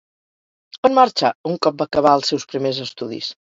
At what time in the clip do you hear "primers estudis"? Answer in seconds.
2.55-3.35